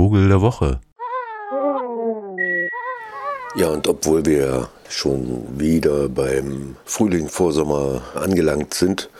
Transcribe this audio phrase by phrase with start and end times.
[0.00, 0.80] Vogel der Woche.
[3.54, 9.10] Ja, und obwohl wir schon wieder beim Frühling, Vorsommer angelangt sind,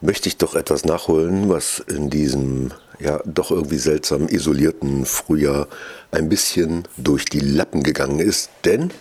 [0.00, 2.70] möchte ich doch etwas nachholen, was in diesem
[3.00, 5.66] ja doch irgendwie seltsam isolierten Frühjahr
[6.12, 8.50] ein bisschen durch die Lappen gegangen ist.
[8.64, 8.92] Denn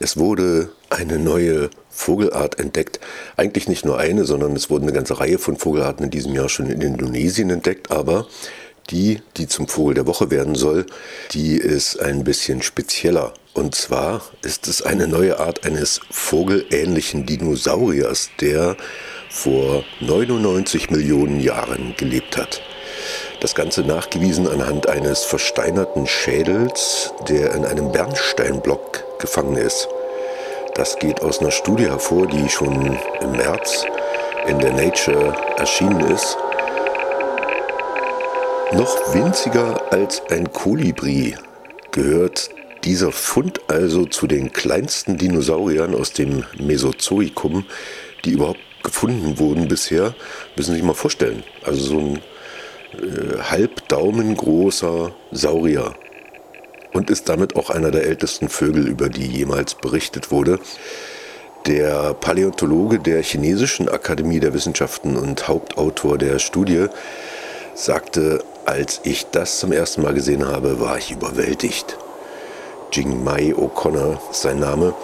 [0.00, 2.98] es wurde eine neue Vogelart entdeckt.
[3.36, 6.48] Eigentlich nicht nur eine, sondern es wurden eine ganze Reihe von Vogelarten in diesem Jahr
[6.48, 7.92] schon in Indonesien entdeckt.
[7.92, 8.26] Aber
[8.90, 10.86] die, die zum Vogel der Woche werden soll,
[11.32, 13.32] die ist ein bisschen spezieller.
[13.52, 18.76] Und zwar ist es eine neue Art eines vogelähnlichen Dinosauriers, der
[19.30, 22.60] vor 99 Millionen Jahren gelebt hat.
[23.40, 29.88] Das Ganze nachgewiesen anhand eines versteinerten Schädels, der in einem Bernsteinblock gefangen ist.
[30.74, 33.84] Das geht aus einer Studie hervor, die schon im März
[34.48, 36.36] in der Nature erschienen ist.
[38.72, 41.36] Noch winziger als ein Kolibri
[41.92, 42.50] gehört
[42.82, 47.66] dieser Fund also zu den kleinsten Dinosauriern aus dem Mesozoikum,
[48.24, 50.14] die überhaupt gefunden wurden bisher.
[50.56, 51.44] Müssen Sie sich mal vorstellen.
[51.64, 52.18] Also so ein
[53.00, 55.94] äh, halbdaumen großer Saurier
[56.92, 60.58] und ist damit auch einer der ältesten Vögel, über die jemals berichtet wurde.
[61.66, 66.86] Der Paläontologe der Chinesischen Akademie der Wissenschaften und Hauptautor der Studie
[67.74, 71.98] sagte, als ich das zum ersten Mal gesehen habe, war ich überwältigt.
[72.92, 74.94] Jing Mai O'Connor ist sein Name.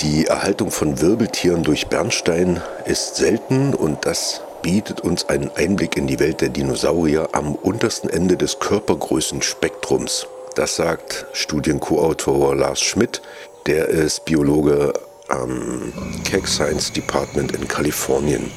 [0.00, 6.06] Die Erhaltung von Wirbeltieren durch Bernstein ist selten und das bietet uns einen Einblick in
[6.06, 10.26] die Welt der Dinosaurier am untersten Ende des Körpergrößenspektrums.
[10.54, 13.22] Das sagt Studien-Co-Autor Lars Schmidt.
[13.66, 14.92] Der ist Biologe
[15.28, 15.92] am
[16.24, 18.50] Keck Science Department in Kalifornien.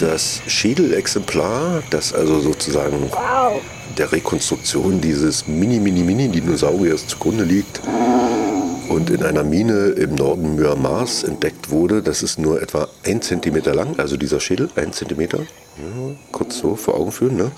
[0.00, 3.10] Das Schädelexemplar, das also sozusagen
[3.98, 7.82] der Rekonstruktion dieses Mini-Mini-Mini-Dinosauriers zugrunde liegt,
[8.88, 12.02] und in einer Mine im Norden Myanmars entdeckt wurde.
[12.02, 15.38] Das ist nur etwa ein Zentimeter lang, also dieser Schädel, ein Zentimeter.
[15.38, 17.36] Ja, kurz so vor Augen führen.
[17.36, 17.52] Ne?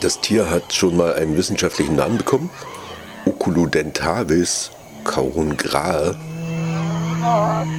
[0.00, 2.48] Das Tier hat schon mal einen wissenschaftlichen Namen bekommen.
[3.26, 4.70] Oculodentavis
[5.04, 6.16] caurungrae.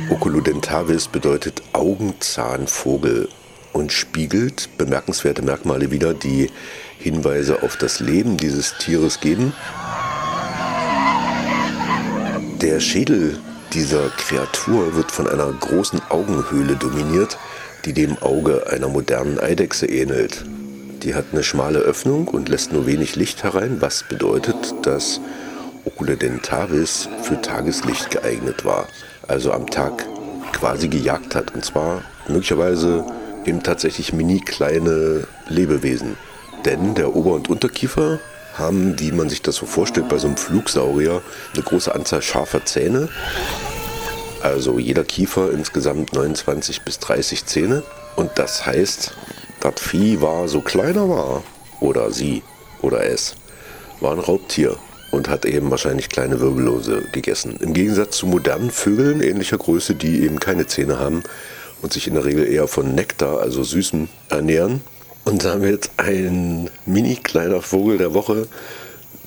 [0.10, 3.30] Oculodentavis bedeutet Augenzahnvogel
[3.74, 6.50] und spiegelt bemerkenswerte Merkmale wider, die
[6.98, 9.54] Hinweise auf das Leben dieses Tieres geben.
[12.62, 13.40] Der Schädel
[13.74, 17.38] dieser Kreatur wird von einer großen Augenhöhle dominiert,
[17.86, 20.44] die dem Auge einer modernen Eidechse ähnelt.
[21.04, 25.22] Die hat eine schmale Öffnung und lässt nur wenig Licht herein, was bedeutet, dass
[25.90, 28.88] Ocula dentaris für Tageslicht geeignet war,
[29.28, 30.06] also am Tag
[30.54, 33.06] quasi gejagt hat, und zwar möglicherweise
[33.44, 36.16] eben tatsächlich mini kleine Lebewesen.
[36.64, 38.20] Denn der Ober- und Unterkiefer
[38.54, 41.24] haben, wie man sich das so vorstellt, bei so einem Flugsaurier
[41.56, 43.10] eine große Anzahl scharfer Zähne.
[44.44, 47.82] Also jeder Kiefer insgesamt 29 bis 30 Zähne.
[48.16, 49.14] Und das heißt,
[49.62, 51.44] das Vieh war so kleiner war,
[51.80, 52.44] oder sie
[52.82, 53.36] oder es,
[54.02, 54.78] war ein Raubtier
[55.12, 57.58] und hat eben wahrscheinlich kleine Wirbellose gegessen.
[57.60, 61.24] Im Gegensatz zu modernen Vögeln ähnlicher Größe, die eben keine Zähne haben
[61.82, 64.82] und sich in der Regel eher von Nektar, also Süßen, ernähren,
[65.26, 68.48] und damit ein mini kleiner Vogel der Woche,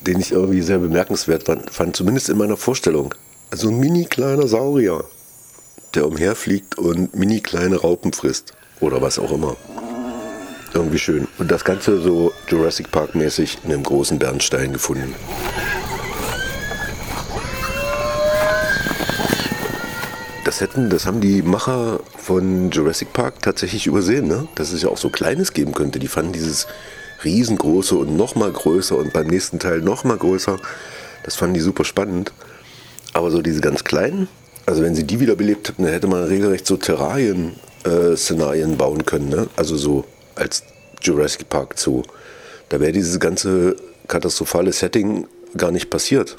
[0.05, 3.15] den ich irgendwie sehr bemerkenswert fand, zumindest in meiner Vorstellung.
[3.51, 5.05] Also ein mini kleiner Saurier,
[5.95, 8.53] der umherfliegt und mini kleine Raupen frisst.
[8.81, 9.55] Oder was auch immer.
[10.73, 11.27] Irgendwie schön.
[11.37, 15.13] Und das Ganze so Jurassic Park mäßig in einem großen Bernstein gefunden.
[20.45, 24.47] Das hätten, das haben die Macher von Jurassic Park tatsächlich übersehen, ne?
[24.55, 25.99] Dass es ja auch so Kleines geben könnte.
[25.99, 26.67] Die fanden dieses
[27.23, 30.57] riesengroße und noch mal größer und beim nächsten Teil noch mal größer.
[31.23, 32.33] Das fanden die super spannend.
[33.13, 34.27] Aber so diese ganz kleinen,
[34.65, 39.29] also wenn sie die wiederbelebt hätten, dann hätte man regelrecht so Terrarien-Szenarien äh, bauen können,
[39.29, 39.47] ne?
[39.55, 40.63] Also so als
[41.01, 42.03] Jurassic Park Zoo.
[42.69, 43.75] Da wäre dieses ganze
[44.07, 45.27] katastrophale Setting
[45.57, 46.37] gar nicht passiert.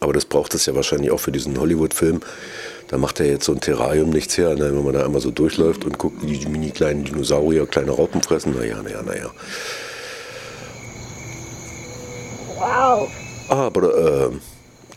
[0.00, 2.20] Aber das braucht es ja wahrscheinlich auch für diesen Hollywood-Film.
[2.88, 4.74] Da macht er jetzt so ein Terrarium nichts her, ne?
[4.74, 8.22] wenn man da einmal so durchläuft und guckt, wie die mini kleinen Dinosaurier kleine Raupen
[8.22, 8.54] fressen.
[8.56, 9.30] Naja, naja, naja.
[12.56, 13.08] Wow.
[13.48, 14.36] Aber äh,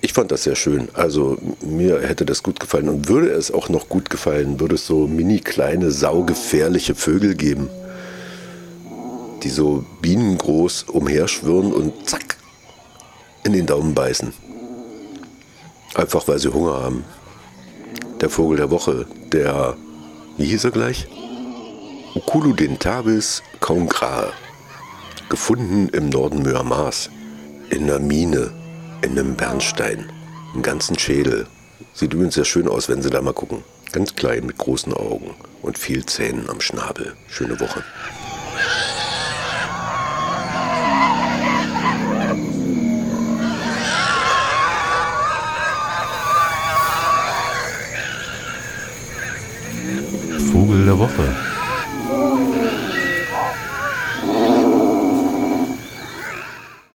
[0.02, 0.90] ich fand das sehr schön.
[0.94, 4.86] Also mir hätte das gut gefallen und würde es auch noch gut gefallen, würde es
[4.86, 7.70] so mini kleine, saugefährliche Vögel geben,
[9.44, 12.38] die so bienengroß umherschwirren und zack
[13.44, 14.34] in den Daumen beißen.
[15.96, 17.04] Einfach weil sie Hunger haben.
[18.22, 19.78] der Vogel der Woche, der,
[20.38, 21.08] wie hieß er gleich?
[22.16, 24.32] Okuludentabis congrae.
[25.30, 27.10] Gefunden im Norden Myanmars.
[27.70, 28.52] In einer Mine,
[29.02, 30.12] in einem Bernstein.
[30.54, 31.48] Einen ganzen Schädel.
[31.94, 33.64] Sieht übrigens sehr schön aus, wenn Sie da mal gucken.
[33.92, 37.14] Ganz klein mit großen Augen und viel Zähnen am Schnabel.
[37.28, 37.84] Schöne Woche.
[51.00, 51.49] Woche.